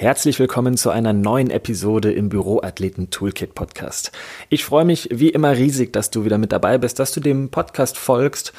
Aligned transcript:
Herzlich 0.00 0.38
willkommen 0.38 0.78
zu 0.78 0.88
einer 0.88 1.12
neuen 1.12 1.50
Episode 1.50 2.10
im 2.10 2.30
Büroathleten 2.30 3.10
Toolkit 3.10 3.54
Podcast. 3.54 4.12
Ich 4.48 4.64
freue 4.64 4.86
mich 4.86 5.10
wie 5.12 5.28
immer 5.28 5.54
riesig, 5.54 5.92
dass 5.92 6.10
du 6.10 6.24
wieder 6.24 6.38
mit 6.38 6.52
dabei 6.52 6.78
bist, 6.78 6.98
dass 6.98 7.12
du 7.12 7.20
dem 7.20 7.50
Podcast 7.50 7.98
folgst. 7.98 8.54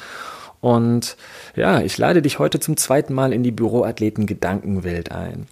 Und 0.60 1.16
ja, 1.56 1.80
ich 1.80 1.98
lade 1.98 2.22
dich 2.22 2.38
heute 2.38 2.60
zum 2.60 2.76
zweiten 2.76 3.12
Mal 3.12 3.32
in 3.32 3.42
die 3.42 3.50
Büroathleten 3.50 4.26
Gedankenwelt 4.26 5.10
ein. 5.10 5.48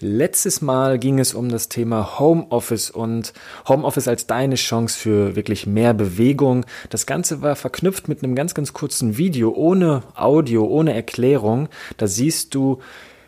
Letztes 0.00 0.60
Mal 0.60 0.98
ging 0.98 1.20
es 1.20 1.34
um 1.34 1.48
das 1.50 1.68
Thema 1.68 2.18
Homeoffice 2.18 2.90
und 2.90 3.32
Homeoffice 3.68 4.08
als 4.08 4.26
deine 4.26 4.56
Chance 4.56 4.98
für 4.98 5.36
wirklich 5.36 5.68
mehr 5.68 5.94
Bewegung. 5.94 6.66
Das 6.90 7.06
Ganze 7.06 7.42
war 7.42 7.54
verknüpft 7.54 8.08
mit 8.08 8.24
einem 8.24 8.34
ganz, 8.34 8.54
ganz 8.54 8.72
kurzen 8.72 9.18
Video 9.18 9.52
ohne 9.52 10.02
Audio, 10.16 10.66
ohne 10.66 10.94
Erklärung. 10.94 11.68
Da 11.96 12.08
siehst 12.08 12.56
du, 12.56 12.80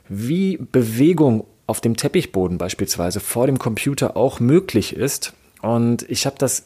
wie 0.09 0.57
Bewegung 0.57 1.45
auf 1.71 1.81
dem 1.81 1.97
Teppichboden 1.97 2.59
beispielsweise 2.59 3.21
vor 3.21 3.47
dem 3.47 3.59
Computer 3.59 4.17
auch 4.17 4.41
möglich 4.41 4.95
ist. 4.95 5.33
Und 5.63 6.05
ich 6.11 6.27
habe 6.27 6.37
das 6.37 6.65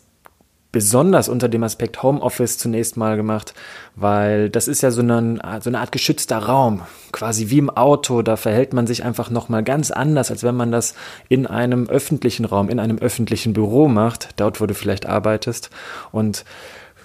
besonders 0.73 1.29
unter 1.29 1.49
dem 1.49 1.63
Aspekt 1.63 2.03
Homeoffice 2.03 2.59
zunächst 2.59 2.97
mal 2.97 3.17
gemacht, 3.17 3.55
weil 3.95 4.51
das 4.51 4.67
ist 4.67 4.83
ja 4.83 4.91
so 4.91 5.03
eine, 5.03 5.39
so 5.61 5.71
eine 5.71 5.79
Art 5.79 5.93
geschützter 5.93 6.39
Raum, 6.39 6.83
quasi 7.13 7.51
wie 7.51 7.59
im 7.59 7.71
Auto. 7.71 8.23
Da 8.23 8.37
verhält 8.37 8.73
man 8.73 8.87
sich 8.89 9.05
einfach 9.05 9.31
nochmal 9.31 9.63
ganz 9.63 9.91
anders, 9.93 10.33
als 10.33 10.43
wenn 10.43 10.57
man 10.57 10.73
das 10.73 10.95
in 11.29 11.47
einem 11.47 11.87
öffentlichen 11.89 12.45
Raum, 12.45 12.71
in 12.71 12.81
einem 12.81 12.99
öffentlichen 12.99 13.53
Büro 13.53 13.87
macht, 13.87 14.31
dort, 14.37 14.61
wo 14.61 14.67
du 14.67 14.75
vielleicht 14.75 15.07
arbeitest. 15.07 15.71
Und 16.11 16.45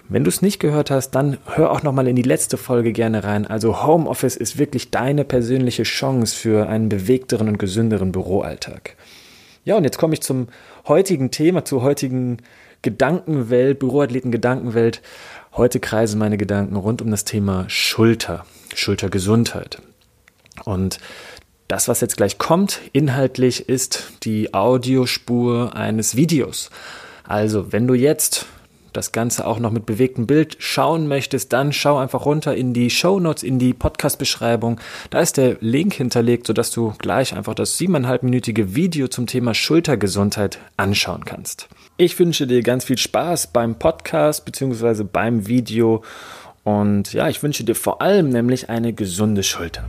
wenn 0.09 0.23
du 0.23 0.29
es 0.29 0.41
nicht 0.41 0.59
gehört 0.59 0.89
hast, 0.89 1.11
dann 1.11 1.37
hör 1.45 1.71
auch 1.71 1.83
nochmal 1.83 2.07
in 2.07 2.15
die 2.15 2.23
letzte 2.23 2.57
Folge 2.57 2.93
gerne 2.93 3.23
rein. 3.23 3.45
Also 3.45 3.83
Homeoffice 3.85 4.35
ist 4.35 4.57
wirklich 4.57 4.89
deine 4.89 5.23
persönliche 5.23 5.83
Chance 5.83 6.35
für 6.35 6.67
einen 6.67 6.89
bewegteren 6.89 7.47
und 7.47 7.59
gesünderen 7.59 8.11
Büroalltag. 8.11 8.95
Ja, 9.65 9.77
und 9.77 9.83
jetzt 9.83 9.99
komme 9.99 10.15
ich 10.15 10.21
zum 10.21 10.47
heutigen 10.87 11.29
Thema, 11.29 11.63
zur 11.63 11.83
heutigen 11.83 12.37
Gedankenwelt, 12.81 13.77
Büroathleten 13.77 14.31
Gedankenwelt. 14.31 15.01
Heute 15.53 15.79
kreisen 15.79 16.17
meine 16.17 16.37
Gedanken 16.37 16.75
rund 16.75 17.03
um 17.03 17.11
das 17.11 17.23
Thema 17.23 17.65
Schulter, 17.67 18.45
Schultergesundheit. 18.73 19.79
Und 20.65 20.99
das, 21.67 21.87
was 21.87 22.01
jetzt 22.01 22.17
gleich 22.17 22.39
kommt, 22.39 22.81
inhaltlich 22.93 23.69
ist 23.69 24.13
die 24.23 24.55
Audiospur 24.55 25.75
eines 25.75 26.15
Videos. 26.15 26.71
Also, 27.23 27.71
wenn 27.71 27.85
du 27.85 27.93
jetzt 27.93 28.47
das 28.93 29.11
Ganze 29.11 29.45
auch 29.45 29.59
noch 29.59 29.71
mit 29.71 29.85
bewegtem 29.85 30.27
Bild 30.27 30.57
schauen 30.59 31.07
möchtest, 31.07 31.53
dann 31.53 31.73
schau 31.73 31.97
einfach 31.97 32.25
runter 32.25 32.55
in 32.55 32.73
die 32.73 32.89
Show 32.89 33.19
Notes, 33.19 33.43
in 33.43 33.59
die 33.59 33.73
Podcast-Beschreibung. 33.73 34.79
Da 35.09 35.19
ist 35.19 35.37
der 35.37 35.57
Link 35.59 35.93
hinterlegt, 35.93 36.47
sodass 36.47 36.71
du 36.71 36.93
gleich 36.97 37.35
einfach 37.35 37.55
das 37.55 37.77
siebeneinhalbminütige 37.77 38.75
Video 38.75 39.07
zum 39.07 39.27
Thema 39.27 39.53
Schultergesundheit 39.53 40.59
anschauen 40.77 41.25
kannst. 41.25 41.69
Ich 41.97 42.17
wünsche 42.19 42.47
dir 42.47 42.61
ganz 42.61 42.85
viel 42.85 42.97
Spaß 42.97 43.47
beim 43.47 43.75
Podcast 43.79 44.45
bzw. 44.45 45.03
beim 45.03 45.47
Video 45.47 46.03
und 46.63 47.13
ja, 47.13 47.27
ich 47.29 47.41
wünsche 47.41 47.63
dir 47.63 47.75
vor 47.75 48.01
allem 48.01 48.29
nämlich 48.29 48.69
eine 48.69 48.93
gesunde 48.93 49.43
Schulter. 49.43 49.85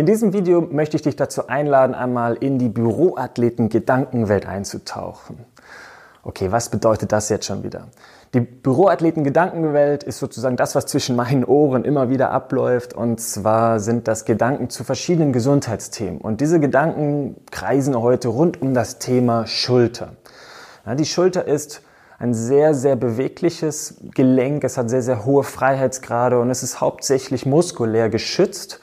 In 0.00 0.06
diesem 0.06 0.32
Video 0.32 0.62
möchte 0.62 0.96
ich 0.96 1.02
dich 1.02 1.14
dazu 1.14 1.48
einladen, 1.48 1.94
einmal 1.94 2.34
in 2.36 2.58
die 2.58 2.70
Büroathleten-Gedankenwelt 2.70 4.46
einzutauchen. 4.46 5.44
Okay, 6.22 6.50
was 6.50 6.70
bedeutet 6.70 7.12
das 7.12 7.28
jetzt 7.28 7.44
schon 7.44 7.64
wieder? 7.64 7.88
Die 8.32 8.40
Büroathleten-Gedankenwelt 8.40 10.02
ist 10.02 10.18
sozusagen 10.18 10.56
das, 10.56 10.74
was 10.74 10.86
zwischen 10.86 11.16
meinen 11.16 11.44
Ohren 11.44 11.84
immer 11.84 12.08
wieder 12.08 12.30
abläuft. 12.30 12.94
Und 12.94 13.20
zwar 13.20 13.78
sind 13.78 14.08
das 14.08 14.24
Gedanken 14.24 14.70
zu 14.70 14.84
verschiedenen 14.84 15.34
Gesundheitsthemen. 15.34 16.22
Und 16.22 16.40
diese 16.40 16.60
Gedanken 16.60 17.36
kreisen 17.50 17.94
heute 17.94 18.28
rund 18.28 18.62
um 18.62 18.72
das 18.72 19.00
Thema 19.00 19.46
Schulter. 19.46 20.14
Ja, 20.86 20.94
die 20.94 21.04
Schulter 21.04 21.46
ist 21.46 21.82
ein 22.18 22.32
sehr, 22.32 22.72
sehr 22.72 22.96
bewegliches 22.96 23.96
Gelenk. 24.14 24.64
Es 24.64 24.78
hat 24.78 24.88
sehr, 24.88 25.02
sehr 25.02 25.26
hohe 25.26 25.44
Freiheitsgrade 25.44 26.40
und 26.40 26.48
es 26.48 26.62
ist 26.62 26.80
hauptsächlich 26.80 27.44
muskulär 27.44 28.08
geschützt 28.08 28.80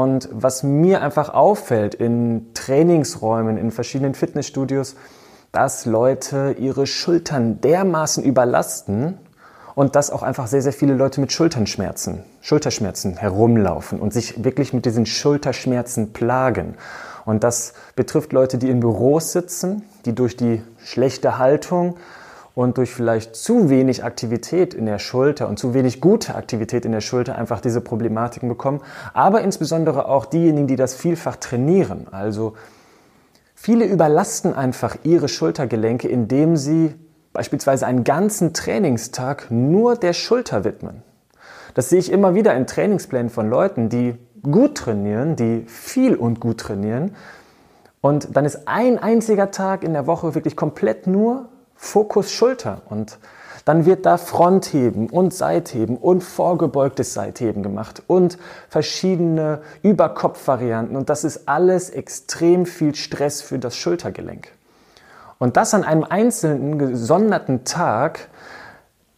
und 0.00 0.30
was 0.32 0.62
mir 0.62 1.02
einfach 1.02 1.28
auffällt 1.28 1.94
in 1.94 2.54
Trainingsräumen, 2.54 3.58
in 3.58 3.70
verschiedenen 3.70 4.14
Fitnessstudios, 4.14 4.96
dass 5.52 5.84
Leute 5.84 6.56
ihre 6.58 6.86
Schultern 6.86 7.60
dermaßen 7.60 8.24
überlasten 8.24 9.18
und 9.74 9.96
dass 9.96 10.10
auch 10.10 10.22
einfach 10.22 10.46
sehr, 10.46 10.62
sehr 10.62 10.72
viele 10.72 10.94
Leute 10.94 11.20
mit 11.20 11.32
Schulternschmerzen, 11.32 12.24
Schulterschmerzen 12.40 13.18
herumlaufen 13.18 14.00
und 14.00 14.14
sich 14.14 14.42
wirklich 14.42 14.72
mit 14.72 14.86
diesen 14.86 15.04
Schulterschmerzen 15.04 16.14
plagen. 16.14 16.76
Und 17.26 17.44
das 17.44 17.74
betrifft 17.94 18.32
Leute, 18.32 18.56
die 18.56 18.70
in 18.70 18.80
Büros 18.80 19.32
sitzen, 19.32 19.82
die 20.06 20.14
durch 20.14 20.34
die 20.34 20.62
schlechte 20.82 21.36
Haltung 21.36 21.98
und 22.60 22.76
durch 22.76 22.92
vielleicht 22.92 23.36
zu 23.36 23.70
wenig 23.70 24.04
Aktivität 24.04 24.74
in 24.74 24.84
der 24.84 24.98
Schulter 24.98 25.48
und 25.48 25.58
zu 25.58 25.72
wenig 25.72 26.02
gute 26.02 26.34
Aktivität 26.34 26.84
in 26.84 26.92
der 26.92 27.00
Schulter 27.00 27.38
einfach 27.38 27.62
diese 27.62 27.80
Problematiken 27.80 28.50
bekommen. 28.50 28.82
Aber 29.14 29.40
insbesondere 29.40 30.06
auch 30.06 30.26
diejenigen, 30.26 30.66
die 30.66 30.76
das 30.76 30.94
vielfach 30.94 31.36
trainieren. 31.36 32.08
Also 32.10 32.52
viele 33.54 33.86
überlasten 33.86 34.54
einfach 34.54 34.98
ihre 35.04 35.28
Schultergelenke, 35.28 36.06
indem 36.06 36.58
sie 36.58 36.94
beispielsweise 37.32 37.86
einen 37.86 38.04
ganzen 38.04 38.52
Trainingstag 38.52 39.46
nur 39.50 39.96
der 39.96 40.12
Schulter 40.12 40.62
widmen. 40.62 41.02
Das 41.72 41.88
sehe 41.88 41.98
ich 41.98 42.12
immer 42.12 42.34
wieder 42.34 42.54
in 42.54 42.66
Trainingsplänen 42.66 43.30
von 43.30 43.48
Leuten, 43.48 43.88
die 43.88 44.16
gut 44.42 44.76
trainieren, 44.76 45.34
die 45.34 45.64
viel 45.66 46.14
und 46.14 46.40
gut 46.40 46.58
trainieren. 46.58 47.12
Und 48.02 48.36
dann 48.36 48.44
ist 48.44 48.68
ein 48.68 48.98
einziger 48.98 49.50
Tag 49.50 49.82
in 49.82 49.94
der 49.94 50.06
Woche 50.06 50.34
wirklich 50.34 50.56
komplett 50.56 51.06
nur 51.06 51.48
Fokus 51.82 52.30
Schulter. 52.30 52.82
Und 52.90 53.18
dann 53.64 53.86
wird 53.86 54.04
da 54.04 54.18
Frontheben 54.18 55.08
und 55.08 55.32
Seitheben 55.32 55.96
und 55.96 56.22
vorgebeugtes 56.22 57.14
Seitheben 57.14 57.62
gemacht 57.62 58.02
und 58.06 58.38
verschiedene 58.68 59.62
Überkopfvarianten. 59.82 60.94
Und 60.94 61.08
das 61.08 61.24
ist 61.24 61.48
alles 61.48 61.88
extrem 61.88 62.66
viel 62.66 62.94
Stress 62.94 63.40
für 63.40 63.58
das 63.58 63.76
Schultergelenk. 63.76 64.52
Und 65.38 65.56
das 65.56 65.72
an 65.72 65.84
einem 65.84 66.04
einzelnen 66.04 66.78
gesonderten 66.78 67.64
Tag 67.64 68.28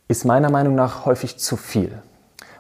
ist 0.06 0.24
meiner 0.24 0.50
Meinung 0.50 0.76
nach 0.76 1.04
häufig 1.04 1.38
zu 1.38 1.56
viel, 1.56 2.00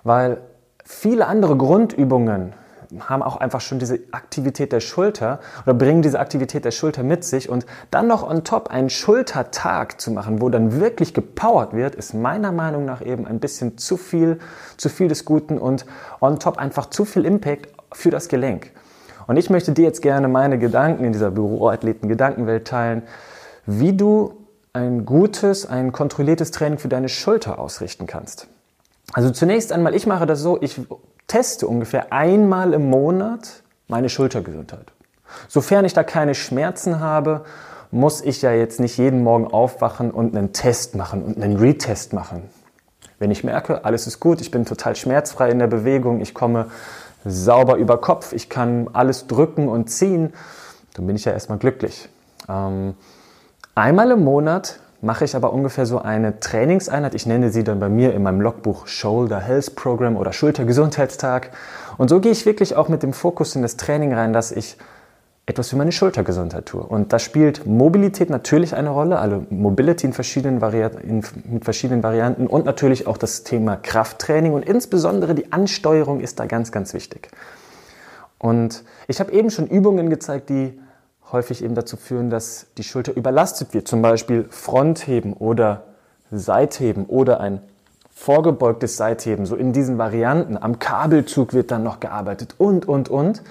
weil 0.02 0.38
viele 0.84 1.26
andere 1.28 1.56
Grundübungen 1.56 2.54
haben 3.00 3.22
auch 3.22 3.36
einfach 3.36 3.60
schon 3.60 3.78
diese 3.78 4.00
Aktivität 4.12 4.72
der 4.72 4.80
Schulter 4.80 5.40
oder 5.64 5.74
bringen 5.74 6.02
diese 6.02 6.20
Aktivität 6.20 6.64
der 6.64 6.70
Schulter 6.70 7.02
mit 7.02 7.24
sich 7.24 7.48
und 7.48 7.66
dann 7.90 8.06
noch 8.06 8.28
on 8.28 8.44
top 8.44 8.68
einen 8.68 8.90
Schultertag 8.90 10.00
zu 10.00 10.10
machen, 10.10 10.40
wo 10.40 10.48
dann 10.48 10.80
wirklich 10.80 11.14
gepowert 11.14 11.74
wird, 11.74 11.94
ist 11.94 12.14
meiner 12.14 12.52
Meinung 12.52 12.84
nach 12.84 13.04
eben 13.04 13.26
ein 13.26 13.40
bisschen 13.40 13.78
zu 13.78 13.96
viel, 13.96 14.38
zu 14.76 14.88
viel 14.88 15.08
des 15.08 15.24
Guten 15.24 15.58
und 15.58 15.86
on 16.20 16.38
top 16.38 16.58
einfach 16.58 16.86
zu 16.86 17.04
viel 17.04 17.24
Impact 17.24 17.68
für 17.92 18.10
das 18.10 18.28
Gelenk. 18.28 18.70
Und 19.26 19.36
ich 19.36 19.50
möchte 19.50 19.72
dir 19.72 19.84
jetzt 19.84 20.02
gerne 20.02 20.28
meine 20.28 20.58
Gedanken 20.58 21.04
in 21.04 21.12
dieser 21.12 21.30
Büroathleten-Gedankenwelt 21.30 22.66
teilen, 22.66 23.02
wie 23.66 23.96
du 23.96 24.34
ein 24.72 25.04
gutes, 25.04 25.66
ein 25.66 25.92
kontrolliertes 25.92 26.50
Training 26.50 26.78
für 26.78 26.88
deine 26.88 27.08
Schulter 27.08 27.58
ausrichten 27.58 28.06
kannst. 28.06 28.48
Also 29.12 29.30
zunächst 29.30 29.72
einmal, 29.72 29.94
ich 29.94 30.06
mache 30.06 30.26
das 30.26 30.40
so, 30.40 30.60
ich 30.60 30.80
teste 31.26 31.66
ungefähr 31.66 32.12
einmal 32.12 32.74
im 32.74 32.90
Monat 32.90 33.62
meine 33.88 34.08
Schultergesundheit. 34.08 34.92
Sofern 35.48 35.84
ich 35.84 35.94
da 35.94 36.04
keine 36.04 36.34
Schmerzen 36.34 37.00
habe, 37.00 37.44
muss 37.90 38.22
ich 38.22 38.42
ja 38.42 38.52
jetzt 38.52 38.80
nicht 38.80 38.96
jeden 38.96 39.22
Morgen 39.22 39.46
aufwachen 39.46 40.10
und 40.10 40.36
einen 40.36 40.52
Test 40.52 40.94
machen 40.94 41.22
und 41.22 41.42
einen 41.42 41.58
Retest 41.58 42.12
machen. 42.12 42.48
Wenn 43.18 43.30
ich 43.30 43.44
merke, 43.44 43.84
alles 43.84 44.06
ist 44.06 44.18
gut, 44.18 44.40
ich 44.40 44.50
bin 44.50 44.64
total 44.64 44.96
schmerzfrei 44.96 45.50
in 45.50 45.58
der 45.58 45.66
Bewegung, 45.66 46.20
ich 46.20 46.34
komme 46.34 46.66
sauber 47.24 47.76
über 47.76 48.00
Kopf, 48.00 48.32
ich 48.32 48.48
kann 48.48 48.88
alles 48.92 49.26
drücken 49.26 49.68
und 49.68 49.90
ziehen, 49.90 50.32
dann 50.94 51.06
bin 51.06 51.16
ich 51.16 51.24
ja 51.24 51.32
erstmal 51.32 51.58
glücklich. 51.58 52.08
Ähm, 52.48 52.94
einmal 53.74 54.10
im 54.10 54.24
Monat 54.24 54.80
mache 55.02 55.24
ich 55.24 55.34
aber 55.34 55.52
ungefähr 55.52 55.84
so 55.84 55.98
eine 56.00 56.38
Trainingseinheit. 56.40 57.14
Ich 57.14 57.26
nenne 57.26 57.50
sie 57.50 57.64
dann 57.64 57.80
bei 57.80 57.88
mir 57.88 58.14
in 58.14 58.22
meinem 58.22 58.40
Logbuch 58.40 58.86
Shoulder 58.86 59.40
Health 59.40 59.74
Program 59.74 60.16
oder 60.16 60.32
Schultergesundheitstag. 60.32 61.50
Und 61.98 62.08
so 62.08 62.20
gehe 62.20 62.32
ich 62.32 62.46
wirklich 62.46 62.76
auch 62.76 62.88
mit 62.88 63.02
dem 63.02 63.12
Fokus 63.12 63.56
in 63.56 63.62
das 63.62 63.76
Training 63.76 64.14
rein, 64.14 64.32
dass 64.32 64.52
ich 64.52 64.78
etwas 65.44 65.70
für 65.70 65.76
meine 65.76 65.90
Schultergesundheit 65.90 66.66
tue. 66.66 66.82
Und 66.82 67.12
da 67.12 67.18
spielt 67.18 67.66
Mobilität 67.66 68.30
natürlich 68.30 68.76
eine 68.76 68.90
Rolle, 68.90 69.18
also 69.18 69.44
Mobility 69.50 70.06
in 70.06 70.12
verschiedenen 70.12 70.60
Varianten, 70.60 71.22
mit 71.50 71.64
verschiedenen 71.64 72.04
Varianten 72.04 72.46
und 72.46 72.64
natürlich 72.64 73.08
auch 73.08 73.16
das 73.16 73.42
Thema 73.42 73.76
Krafttraining 73.76 74.52
und 74.52 74.64
insbesondere 74.64 75.34
die 75.34 75.52
Ansteuerung 75.52 76.20
ist 76.20 76.38
da 76.38 76.46
ganz, 76.46 76.70
ganz 76.70 76.94
wichtig. 76.94 77.28
Und 78.38 78.84
ich 79.08 79.18
habe 79.18 79.32
eben 79.32 79.50
schon 79.50 79.66
Übungen 79.66 80.10
gezeigt, 80.10 80.48
die 80.48 80.78
häufig 81.32 81.64
eben 81.64 81.74
dazu 81.74 81.96
führen, 81.96 82.30
dass 82.30 82.66
die 82.78 82.84
Schulter 82.84 83.16
überlastet 83.16 83.74
wird. 83.74 83.88
Zum 83.88 84.02
Beispiel 84.02 84.46
Frontheben 84.50 85.32
oder 85.32 85.84
Seitheben 86.30 87.06
oder 87.06 87.40
ein 87.40 87.60
vorgebeugtes 88.10 88.96
Seitheben, 88.96 89.46
so 89.46 89.56
in 89.56 89.72
diesen 89.72 89.98
Varianten. 89.98 90.56
Am 90.56 90.78
Kabelzug 90.78 91.54
wird 91.54 91.70
dann 91.70 91.82
noch 91.82 92.00
gearbeitet 92.00 92.54
und, 92.58 92.86
und, 92.86 93.08
und. 93.08 93.42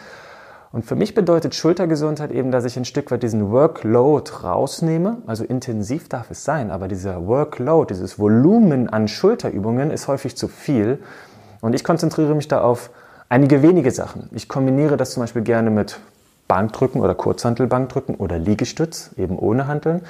Und 0.72 0.86
für 0.86 0.96
mich 0.96 1.14
bedeutet 1.14 1.54
Schultergesundheit 1.54 2.32
eben, 2.32 2.52
dass 2.52 2.64
ich 2.64 2.78
ein 2.78 2.86
Stück 2.86 3.12
weit 3.12 3.24
diesen 3.24 3.52
Workload 3.52 4.32
rausnehme. 4.44 5.18
Also 5.28 5.44
intensiv 5.44 6.08
darf 6.08 6.32
es 6.32 6.46
sein, 6.46 6.72
aber 6.72 6.88
dieser 6.88 7.28
Workload, 7.28 7.94
dieses 7.94 8.18
Volumen 8.18 8.88
an 8.88 9.10
Schulterübungen 9.10 9.92
ist 9.92 10.08
häufig 10.08 10.38
zu 10.38 10.48
viel. 10.48 11.00
Und 11.60 11.76
ich 11.76 11.84
konzentriere 11.84 12.36
mich 12.36 12.48
da 12.48 12.62
auf 12.62 12.90
einige 13.28 13.62
wenige 13.62 13.92
Sachen. 13.92 14.30
Ich 14.32 14.48
kombiniere 14.48 14.96
das 14.96 15.12
zum 15.12 15.24
Beispiel 15.24 15.42
gerne 15.42 15.72
mit 15.72 16.00
Bankdrücken 16.52 17.00
oder 17.00 17.16
Kurzhantelbankdrücken 17.16 18.16
oder 18.16 18.38
Liegestütz, 18.38 19.12
eben 19.16 19.40
ohne 19.40 19.68
Hanteln. 19.68 20.02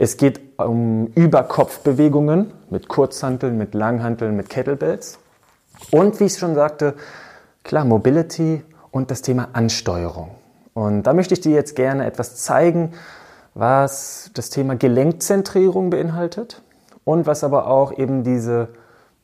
Es 0.00 0.16
geht 0.16 0.40
um 0.58 1.06
Überkopfbewegungen 1.14 2.52
mit 2.68 2.88
Kurzhanteln, 2.88 3.56
mit 3.56 3.74
Langhanteln, 3.74 4.34
mit 4.34 4.50
Kettlebells. 4.50 5.20
Und 5.92 6.18
wie 6.18 6.24
ich 6.24 6.36
schon 6.36 6.56
sagte, 6.56 6.94
klar, 7.62 7.84
Mobility 7.84 8.64
und 8.90 9.12
das 9.12 9.22
Thema 9.22 9.50
Ansteuerung. 9.52 10.30
Und 10.72 11.04
da 11.04 11.12
möchte 11.12 11.34
ich 11.34 11.42
dir 11.42 11.52
jetzt 11.52 11.76
gerne 11.76 12.06
etwas 12.06 12.42
zeigen, 12.42 12.94
was 13.54 14.32
das 14.34 14.50
Thema 14.50 14.74
Gelenkzentrierung 14.74 15.90
beinhaltet 15.90 16.60
und 17.04 17.28
was 17.28 17.44
aber 17.44 17.68
auch 17.68 17.96
eben 17.96 18.24
diese 18.24 18.66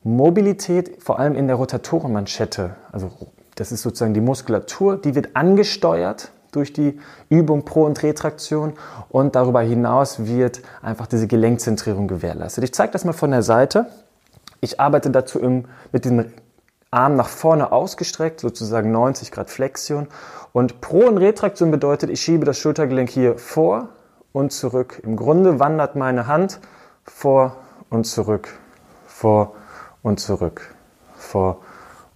Mobilität, 0.03 1.03
vor 1.03 1.19
allem 1.19 1.35
in 1.35 1.47
der 1.47 1.57
Rotatorenmanschette, 1.57 2.77
also 2.93 3.11
das 3.55 3.73
ist 3.73 3.81
sozusagen 3.81 4.13
die 4.13 4.21
Muskulatur, 4.21 4.95
die 4.95 5.15
wird 5.15 5.35
angesteuert 5.35 6.31
durch 6.51 6.73
die 6.73 6.99
Übung 7.29 7.65
Pro- 7.65 7.85
und 7.85 8.01
Retraktion 8.03 8.73
und 9.09 9.35
darüber 9.35 9.61
hinaus 9.61 10.25
wird 10.25 10.61
einfach 10.81 11.07
diese 11.07 11.27
Gelenkzentrierung 11.27 12.07
gewährleistet. 12.07 12.63
Ich 12.63 12.73
zeige 12.73 12.91
das 12.91 13.05
mal 13.05 13.13
von 13.13 13.31
der 13.31 13.43
Seite. 13.43 13.87
Ich 14.59 14.79
arbeite 14.79 15.09
dazu 15.09 15.39
im, 15.39 15.65
mit 15.91 16.05
dem 16.05 16.31
Arm 16.91 17.15
nach 17.15 17.29
vorne 17.29 17.71
ausgestreckt, 17.71 18.41
sozusagen 18.41 18.91
90 18.91 19.31
Grad 19.31 19.49
Flexion. 19.49 20.07
Und 20.51 20.81
Pro- 20.81 21.07
und 21.07 21.17
Retraktion 21.17 21.71
bedeutet, 21.71 22.09
ich 22.09 22.21
schiebe 22.21 22.45
das 22.45 22.57
Schultergelenk 22.57 23.09
hier 23.09 23.37
vor 23.37 23.89
und 24.33 24.51
zurück. 24.51 25.01
Im 25.03 25.15
Grunde 25.15 25.59
wandert 25.59 25.95
meine 25.95 26.27
Hand 26.27 26.59
vor 27.05 27.55
und 27.89 28.05
zurück, 28.05 28.49
vor 29.07 29.55
und 30.03 30.19
zurück, 30.19 30.75
vor 31.15 31.61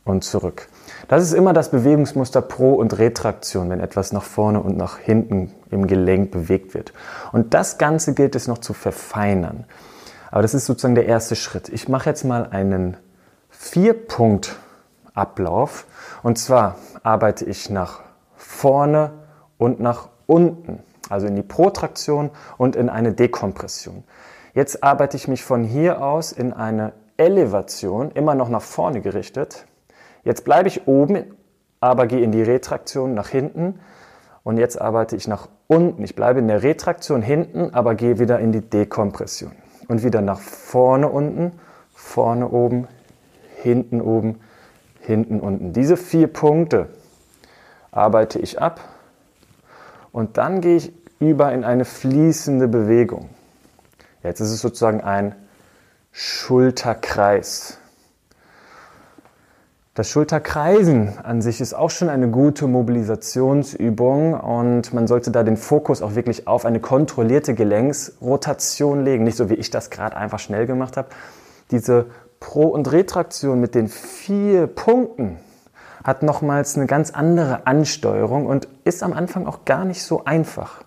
und 0.03 0.23
zurück. 0.23 0.67
Das 1.07 1.23
ist 1.23 1.33
immer 1.33 1.53
das 1.53 1.69
Bewegungsmuster 1.69 2.41
Pro- 2.41 2.75
und 2.75 2.97
Retraktion, 2.97 3.69
wenn 3.69 3.79
etwas 3.79 4.11
nach 4.11 4.23
vorne 4.23 4.61
und 4.61 4.77
nach 4.77 4.97
hinten 4.97 5.53
im 5.69 5.87
Gelenk 5.87 6.31
bewegt 6.31 6.73
wird. 6.73 6.93
Und 7.31 7.53
das 7.53 7.77
Ganze 7.77 8.13
gilt 8.13 8.35
es 8.35 8.47
noch 8.47 8.57
zu 8.57 8.73
verfeinern. 8.73 9.65
Aber 10.31 10.41
das 10.41 10.53
ist 10.53 10.65
sozusagen 10.65 10.95
der 10.95 11.05
erste 11.05 11.35
Schritt. 11.35 11.69
Ich 11.69 11.87
mache 11.87 12.09
jetzt 12.09 12.23
mal 12.23 12.47
einen 12.49 12.97
Vier-Punkt- 13.49 14.57
Ablauf. 15.15 15.87
Und 16.21 16.37
zwar 16.37 16.75
arbeite 17.03 17.45
ich 17.45 17.69
nach 17.69 18.01
vorne 18.35 19.11
und 19.57 19.79
nach 19.79 20.09
unten, 20.27 20.83
also 21.09 21.27
in 21.27 21.35
die 21.35 21.43
Protraktion 21.43 22.29
und 22.57 22.75
in 22.75 22.89
eine 22.89 23.13
Dekompression. 23.13 24.03
Jetzt 24.53 24.83
arbeite 24.83 25.17
ich 25.17 25.27
mich 25.27 25.43
von 25.43 25.63
hier 25.63 26.01
aus 26.01 26.31
in 26.31 26.53
eine 26.53 26.93
Elevation, 27.17 28.11
immer 28.11 28.35
noch 28.35 28.49
nach 28.49 28.61
vorne 28.61 29.01
gerichtet. 29.01 29.65
Jetzt 30.25 30.44
bleibe 30.44 30.68
ich 30.68 30.88
oben, 30.88 31.24
aber 31.80 32.07
gehe 32.07 32.22
in 32.22 32.33
die 32.33 32.42
Retraktion 32.42 33.13
nach 33.13 33.30
hinten. 33.30 33.80
Und 34.44 34.57
jetzt 34.57 34.81
arbeite 34.81 35.16
ich 35.16 35.27
nach 35.27 35.48
unten. 35.68 36.04
Ich 36.04 36.16
bleibe 36.16 36.39
in 36.39 36.48
der 36.48 36.63
Retraktion 36.63 37.22
hinten, 37.22 37.74
aber 37.74 37.95
gehe 37.95 38.19
wieder 38.19 38.39
in 38.39 38.51
die 38.51 38.62
Dekompression. 38.62 39.54
Und 39.88 40.04
wieder 40.04 40.22
nach 40.22 40.39
vorne 40.39 41.07
unten, 41.07 41.54
vorne 41.94 42.50
oben, 42.50 42.88
hinten 43.62 44.01
oben, 44.01 44.39
hinten, 45.00 45.39
unten. 45.39 45.74
Diese 45.74 45.95
vier 45.95 46.27
Punkte 46.27 46.89
arbeite 47.92 48.39
ich 48.39 48.60
ab 48.60 48.81
und 50.12 50.38
dann 50.38 50.60
gehe 50.62 50.77
ich 50.77 50.94
über 51.19 51.54
in 51.54 51.63
eine 51.63 51.86
fließende 51.86 52.68
Bewegung. 52.68 53.30
Jetzt 54.24 54.39
ist 54.39 54.51
es 54.51 54.62
sozusagen 54.62 55.01
ein 55.01 55.36
Schulterkreis. 56.12 57.77
Das 59.95 60.09
Schulterkreisen 60.09 61.19
an 61.24 61.42
sich 61.42 61.62
ist 61.62 61.74
auch 61.74 61.89
schon 61.89 62.09
eine 62.09 62.27
gute 62.27 62.68
Mobilisationsübung 62.68 64.33
und 64.33 64.94
man 64.94 65.07
sollte 65.07 65.31
da 65.31 65.44
den 65.44 65.56
Fokus 65.56 66.01
auch 66.01 66.15
wirklich 66.15 66.50
auf 66.50 66.65
eine 66.65 66.81
kontrollierte 66.81 67.53
Gelenksrotation 67.53 69.06
legen, 69.06 69.24
nicht 69.24 69.38
so 69.38 69.50
wie 69.50 69.53
ich 69.53 69.69
das 69.69 69.89
gerade 69.89 70.18
einfach 70.18 70.39
schnell 70.39 70.65
gemacht 70.65 70.97
habe. 70.97 71.07
Diese 71.71 72.07
Pro- 72.42 72.68
und 72.68 72.92
Retraktion 72.92 73.62
mit 73.62 73.74
den 73.74 73.88
vier 73.88 74.68
Punkten 74.68 75.38
hat 76.03 76.24
nochmals 76.24 76.75
eine 76.75 76.88
ganz 76.88 77.12
andere 77.12 77.65
Ansteuerung 77.65 78.48
und 78.48 78.68
ist 78.83 79.01
am 79.01 79.13
Anfang 79.13 79.48
auch 79.48 79.63
gar 79.63 79.86
nicht 79.86 80.03
so 80.03 80.25
einfach. 80.25 80.83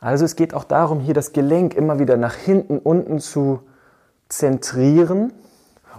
Also 0.00 0.24
es 0.24 0.34
geht 0.34 0.52
auch 0.52 0.64
darum, 0.64 0.98
hier 0.98 1.14
das 1.14 1.32
Gelenk 1.32 1.74
immer 1.74 2.00
wieder 2.00 2.16
nach 2.16 2.34
hinten, 2.34 2.78
unten 2.78 3.20
zu 3.20 3.60
zentrieren 4.28 5.32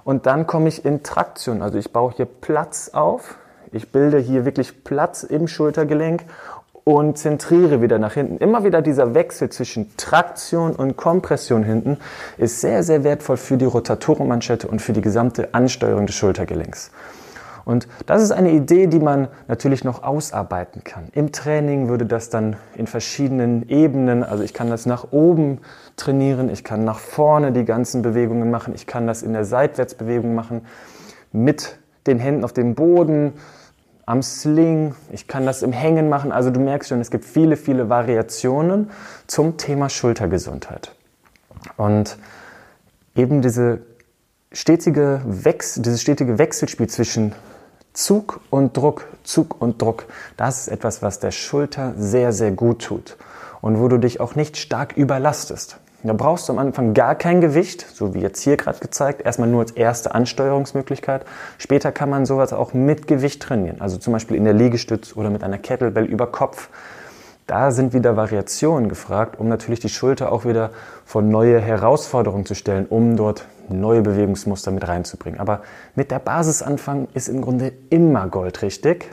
und 0.08 0.26
dann 0.26 0.48
komme 0.48 0.70
ich 0.70 0.86
in 0.86 1.04
Traktion. 1.04 1.62
Also 1.62 1.78
ich 1.78 1.92
baue 1.92 2.14
hier 2.16 2.28
Platz 2.28 2.92
auf. 2.94 3.36
Ich 3.74 3.92
bilde 3.92 4.20
hier 4.20 4.46
wirklich 4.46 4.86
Platz 4.86 5.24
im 5.24 5.50
Schultergelenk 5.50 6.24
und 6.86 7.18
zentriere 7.18 7.82
wieder 7.82 8.00
nach 8.00 8.14
hinten. 8.14 8.38
Immer 8.38 8.64
wieder 8.64 8.82
dieser 8.82 9.14
Wechsel 9.14 9.50
zwischen 9.50 9.98
Traktion 9.98 10.78
und 10.78 10.96
Kompression 10.96 11.62
hinten 11.66 11.98
ist 12.38 12.62
sehr, 12.62 12.84
sehr 12.84 13.04
wertvoll 13.04 13.36
für 13.36 13.58
die 13.58 13.66
Rotatorenmanschette 13.66 14.70
und 14.70 14.82
für 14.82 14.94
die 14.94 15.02
gesamte 15.02 15.54
Ansteuerung 15.54 16.06
des 16.06 16.16
Schultergelenks. 16.16 16.92
Und 17.68 17.90
das 18.06 18.24
ist 18.24 18.32
eine 18.32 18.52
Idee, 18.52 18.88
die 18.88 19.02
man 19.02 19.28
natürlich 19.50 19.84
noch 19.84 20.02
ausarbeiten 20.02 20.86
kann. 20.86 21.10
Im 21.12 21.34
Training 21.34 21.90
würde 21.90 22.06
das 22.06 22.30
dann 22.30 22.56
in 22.76 22.88
verschiedenen 22.88 23.68
Ebenen, 23.68 24.24
also 24.24 24.42
ich 24.42 24.54
kann 24.54 24.70
das 24.70 24.86
nach 24.86 25.12
oben 25.12 25.60
trainieren, 25.98 26.50
ich 26.50 26.64
kann 26.64 26.86
nach 26.86 27.00
vorne 27.00 27.52
die 27.52 27.66
ganzen 27.66 28.04
Bewegungen 28.04 28.50
machen, 28.52 28.74
ich 28.74 28.88
kann 28.88 29.06
das 29.06 29.22
in 29.22 29.34
der 29.34 29.44
Seitwärtsbewegung 29.44 30.34
machen, 30.34 30.62
mit 31.34 31.78
den 32.08 32.20
Händen 32.20 32.46
auf 32.46 32.54
dem 32.54 32.74
Boden, 32.74 33.34
am 34.06 34.24
Sling, 34.24 34.96
ich 35.12 35.28
kann 35.28 35.46
das 35.46 35.62
im 35.62 35.74
Hängen 35.74 36.08
machen. 36.08 36.32
Also 36.32 36.52
du 36.52 36.62
merkst 36.62 36.88
schon, 36.88 37.02
es 37.02 37.12
gibt 37.12 37.26
viele, 37.26 37.58
viele 37.58 37.90
Variationen 37.90 38.92
zum 39.28 39.58
Thema 39.58 39.90
Schultergesundheit. 39.90 40.96
Und 41.76 42.18
eben 43.14 43.42
diese 43.42 43.80
stetige 44.54 45.20
Wechsel, 45.26 45.84
dieses 45.84 46.02
stetige 46.02 46.40
Wechselspiel 46.40 46.88
zwischen 46.88 47.36
Zug 47.98 48.42
und 48.52 48.78
Druck, 48.78 49.08
Zug 49.24 49.60
und 49.60 49.82
Druck, 49.82 50.06
das 50.38 50.60
ist 50.60 50.68
etwas, 50.68 51.02
was 51.02 51.18
der 51.18 51.32
Schulter 51.32 51.96
sehr, 51.98 52.32
sehr 52.32 52.52
gut 52.52 52.84
tut 52.84 53.18
und 53.60 53.80
wo 53.80 53.88
du 53.88 53.98
dich 53.98 54.20
auch 54.20 54.36
nicht 54.36 54.58
stark 54.58 54.96
überlastest. 54.96 55.80
Da 56.04 56.14
brauchst 56.14 56.48
du 56.48 56.54
am 56.54 56.60
Anfang 56.60 56.94
gar 56.94 57.16
kein 57.16 57.42
Gewicht, 57.42 57.88
so 57.92 58.14
wie 58.14 58.20
jetzt 58.20 58.40
hier 58.44 58.56
gerade 58.56 58.78
gezeigt, 58.78 59.26
erstmal 59.26 59.50
nur 59.50 59.62
als 59.62 59.72
erste 59.72 60.14
Ansteuerungsmöglichkeit. 60.14 61.26
Später 61.58 61.92
kann 61.92 62.12
man 62.12 62.28
sowas 62.28 62.54
auch 62.54 62.72
mit 62.72 63.08
Gewicht 63.08 63.42
trainieren, 63.42 63.82
also 63.82 63.98
zum 63.98 64.14
Beispiel 64.14 64.38
in 64.38 64.44
der 64.44 64.54
Liegestütz 64.54 65.16
oder 65.16 65.32
mit 65.32 65.44
einer 65.44 65.58
Kettlebell 65.58 66.06
über 66.06 66.28
Kopf. 66.28 66.70
Da 67.48 67.72
sind 67.72 67.94
wieder 67.94 68.18
Variationen 68.18 68.90
gefragt, 68.90 69.40
um 69.40 69.48
natürlich 69.48 69.80
die 69.80 69.90
Schulter 69.90 70.34
auch 70.34 70.44
wieder 70.44 70.72
vor 71.06 71.22
neue 71.22 71.62
Herausforderungen 71.62 72.46
zu 72.46 72.56
stellen, 72.56 72.86
um 72.86 73.16
dort 73.16 73.46
neue 73.70 74.02
Bewegungsmuster 74.02 74.70
mit 74.72 74.86
reinzubringen. 74.86 75.40
Aber 75.40 75.62
mit 75.96 76.12
der 76.12 76.20
Basis 76.20 76.62
anfangen 76.62 77.08
ist 77.14 77.30
im 77.30 77.42
Grunde 77.42 77.72
immer 77.90 78.28
goldrichtig 78.28 79.06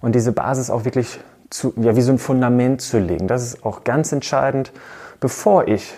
und 0.00 0.14
diese 0.14 0.30
Basis 0.30 0.70
auch 0.70 0.84
wirklich 0.84 1.18
zu, 1.50 1.72
ja, 1.76 1.96
wie 1.96 2.02
so 2.02 2.12
ein 2.12 2.18
Fundament 2.18 2.82
zu 2.82 3.00
legen. 3.00 3.26
Das 3.26 3.42
ist 3.42 3.66
auch 3.66 3.82
ganz 3.82 4.12
entscheidend, 4.12 4.72
bevor 5.18 5.66
ich 5.66 5.92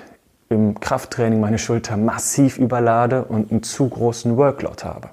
im 0.49 0.81
Krafttraining 0.81 1.41
meine 1.41 1.59
Schulter 1.59 1.99
massiv 1.99 2.59
überlade 2.59 3.25
und 3.25 3.51
einen 3.51 3.63
zu 3.63 3.89
großen 3.89 4.39
Workload 4.39 4.85
habe. 4.85 5.11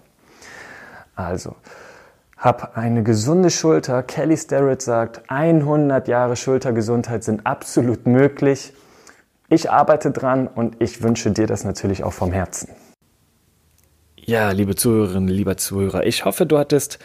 Also, 1.15 1.55
hab 2.37 2.77
eine 2.77 3.03
gesunde 3.03 3.49
Schulter. 3.49 4.03
Kelly 4.03 4.37
Starrett 4.37 4.81
sagt, 4.81 5.29
100 5.29 6.07
Jahre 6.07 6.35
Schultergesundheit 6.35 7.23
sind 7.23 7.45
absolut 7.45 8.05
möglich. 8.05 8.73
Ich 9.49 9.71
arbeite 9.71 10.11
dran 10.11 10.47
und 10.47 10.81
ich 10.81 11.01
wünsche 11.03 11.31
dir 11.31 11.47
das 11.47 11.63
natürlich 11.63 12.03
auch 12.03 12.13
vom 12.13 12.31
Herzen. 12.31 12.69
Ja, 14.17 14.51
liebe 14.51 14.75
Zuhörerinnen, 14.75 15.29
lieber 15.29 15.55
Zuhörer, 15.55 16.05
ich 16.05 16.25
hoffe, 16.25 16.47
du 16.47 16.57
hattest 16.57 16.97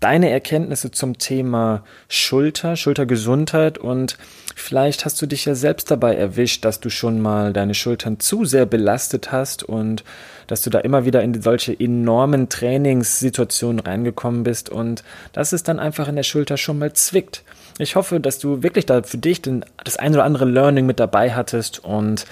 deine 0.00 0.30
Erkenntnisse 0.30 0.90
zum 0.90 1.18
Thema 1.18 1.84
Schulter, 2.08 2.76
Schultergesundheit 2.76 3.78
und 3.78 4.18
vielleicht 4.54 5.04
hast 5.04 5.20
du 5.22 5.26
dich 5.26 5.44
ja 5.44 5.54
selbst 5.54 5.90
dabei 5.90 6.14
erwischt, 6.14 6.64
dass 6.64 6.80
du 6.80 6.90
schon 6.90 7.20
mal 7.20 7.52
deine 7.52 7.74
Schultern 7.74 8.20
zu 8.20 8.44
sehr 8.44 8.66
belastet 8.66 9.32
hast 9.32 9.62
und 9.62 10.04
dass 10.46 10.62
du 10.62 10.70
da 10.70 10.80
immer 10.80 11.04
wieder 11.04 11.22
in 11.22 11.40
solche 11.40 11.78
enormen 11.78 12.48
Trainingssituationen 12.48 13.80
reingekommen 13.80 14.42
bist 14.42 14.68
und 14.68 15.02
dass 15.32 15.52
es 15.52 15.62
dann 15.62 15.78
einfach 15.78 16.08
in 16.08 16.16
der 16.16 16.22
Schulter 16.22 16.56
schon 16.56 16.78
mal 16.78 16.92
zwickt. 16.92 17.42
Ich 17.78 17.96
hoffe, 17.96 18.20
dass 18.20 18.38
du 18.38 18.62
wirklich 18.62 18.86
da 18.86 19.02
für 19.02 19.18
dich 19.18 19.42
den, 19.42 19.64
das 19.82 19.96
ein 19.96 20.12
oder 20.12 20.24
andere 20.24 20.44
Learning 20.44 20.86
mit 20.86 21.00
dabei 21.00 21.32
hattest 21.32 21.82
und 21.82 22.26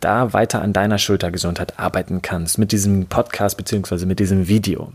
da 0.00 0.32
weiter 0.32 0.62
an 0.62 0.72
deiner 0.72 0.98
Schultergesundheit 0.98 1.78
arbeiten 1.78 2.22
kannst 2.22 2.58
mit 2.58 2.72
diesem 2.72 3.06
Podcast 3.06 3.56
beziehungsweise 3.56 4.06
mit 4.06 4.20
diesem 4.20 4.48
Video. 4.48 4.92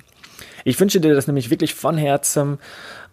Ich 0.64 0.80
wünsche 0.80 1.02
dir 1.02 1.14
das 1.14 1.28
nämlich 1.28 1.50
wirklich 1.50 1.74
von 1.74 1.98
Herzen. 1.98 2.60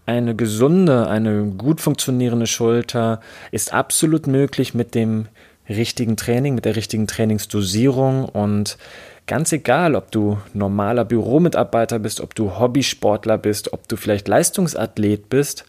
Eine 0.07 0.35
gesunde, 0.35 1.09
eine 1.09 1.45
gut 1.45 1.81
funktionierende 1.81 2.47
Schulter 2.47 3.21
ist 3.51 3.73
absolut 3.73 4.27
möglich 4.27 4.75
mit 4.75 4.95
dem 4.95 5.27
richtigen 5.69 6.17
Training, 6.17 6.55
mit 6.55 6.65
der 6.65 6.77
richtigen 6.77 7.07
Trainingsdosierung 7.07 8.25
und 8.25 8.79
ganz 9.27 9.53
egal, 9.53 9.95
ob 9.95 10.11
du 10.11 10.39
normaler 10.55 11.05
Büromitarbeiter 11.05 11.99
bist, 11.99 12.21
ob 12.21 12.35
du 12.35 12.59
Hobbysportler 12.59 13.37
bist, 13.37 13.73
ob 13.73 13.87
du 13.87 13.97
vielleicht 13.97 14.29
Leistungsathlet 14.29 15.29
bist, 15.29 15.65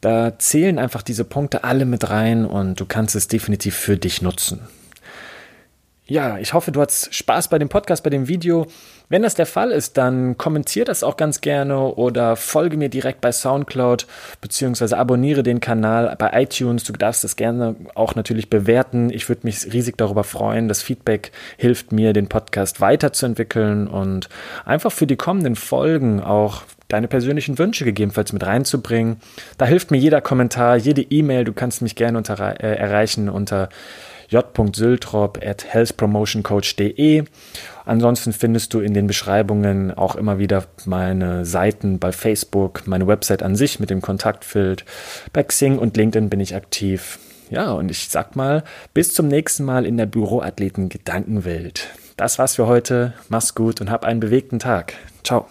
da 0.00 0.38
zählen 0.38 0.78
einfach 0.78 1.02
diese 1.02 1.24
Punkte 1.24 1.64
alle 1.64 1.84
mit 1.84 2.10
rein 2.10 2.44
und 2.44 2.80
du 2.80 2.86
kannst 2.86 3.14
es 3.14 3.28
definitiv 3.28 3.74
für 3.74 3.96
dich 3.96 4.22
nutzen. 4.22 4.60
Ja, 6.06 6.36
ich 6.36 6.52
hoffe, 6.52 6.70
du 6.70 6.82
hast 6.82 7.14
Spaß 7.14 7.48
bei 7.48 7.58
dem 7.58 7.70
Podcast, 7.70 8.04
bei 8.04 8.10
dem 8.10 8.28
Video. 8.28 8.66
Wenn 9.08 9.22
das 9.22 9.36
der 9.36 9.46
Fall 9.46 9.70
ist, 9.70 9.96
dann 9.96 10.36
kommentiere 10.36 10.84
das 10.84 11.02
auch 11.02 11.16
ganz 11.16 11.40
gerne 11.40 11.94
oder 11.94 12.36
folge 12.36 12.76
mir 12.76 12.90
direkt 12.90 13.22
bei 13.22 13.32
SoundCloud 13.32 14.06
beziehungsweise 14.42 14.98
abonniere 14.98 15.42
den 15.42 15.60
Kanal 15.60 16.14
bei 16.18 16.42
iTunes. 16.42 16.84
Du 16.84 16.92
darfst 16.92 17.24
das 17.24 17.36
gerne 17.36 17.74
auch 17.94 18.16
natürlich 18.16 18.50
bewerten. 18.50 19.08
Ich 19.08 19.30
würde 19.30 19.42
mich 19.44 19.72
riesig 19.72 19.96
darüber 19.96 20.24
freuen. 20.24 20.68
Das 20.68 20.82
Feedback 20.82 21.32
hilft 21.56 21.90
mir, 21.90 22.12
den 22.12 22.28
Podcast 22.28 22.82
weiterzuentwickeln 22.82 23.88
und 23.88 24.28
einfach 24.66 24.92
für 24.92 25.06
die 25.06 25.16
kommenden 25.16 25.56
Folgen 25.56 26.20
auch 26.20 26.64
deine 26.88 27.08
persönlichen 27.08 27.56
Wünsche 27.56 27.86
gegebenenfalls 27.86 28.34
mit 28.34 28.44
reinzubringen. 28.44 29.16
Da 29.56 29.64
hilft 29.64 29.90
mir 29.90 29.96
jeder 29.96 30.20
Kommentar, 30.20 30.76
jede 30.76 31.00
E-Mail. 31.00 31.44
Du 31.44 31.54
kannst 31.54 31.80
mich 31.80 31.96
gerne 31.96 32.18
unter, 32.18 32.62
äh, 32.62 32.76
erreichen 32.76 33.30
unter 33.30 33.70
j.syltrop 34.34 35.38
at 35.44 35.64
healthpromotioncoach.de. 35.72 37.24
Ansonsten 37.84 38.32
findest 38.32 38.74
du 38.74 38.80
in 38.80 38.94
den 38.94 39.06
Beschreibungen 39.06 39.92
auch 39.92 40.16
immer 40.16 40.38
wieder 40.38 40.64
meine 40.86 41.44
Seiten 41.44 41.98
bei 41.98 42.10
Facebook, 42.10 42.86
meine 42.86 43.06
Website 43.06 43.42
an 43.42 43.54
sich 43.54 43.78
mit 43.78 43.90
dem 43.90 44.00
Kontaktfeld. 44.00 44.84
Bei 45.32 45.42
Xing 45.42 45.78
und 45.78 45.96
LinkedIn 45.96 46.30
bin 46.30 46.40
ich 46.40 46.56
aktiv. 46.56 47.18
Ja, 47.50 47.72
und 47.72 47.90
ich 47.90 48.08
sag 48.08 48.34
mal, 48.36 48.64
bis 48.94 49.14
zum 49.14 49.28
nächsten 49.28 49.64
Mal 49.64 49.86
in 49.86 49.96
der 49.96 50.06
Büroathleten 50.06 50.88
Gedankenwelt. 50.88 51.88
Das 52.16 52.38
war's 52.38 52.56
für 52.56 52.66
heute. 52.66 53.12
Mach's 53.28 53.54
gut 53.54 53.80
und 53.80 53.90
hab 53.90 54.04
einen 54.04 54.20
bewegten 54.20 54.58
Tag. 54.58 54.94
Ciao. 55.22 55.46